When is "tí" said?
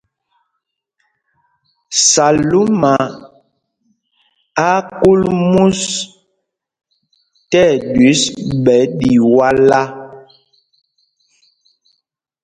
7.49-7.59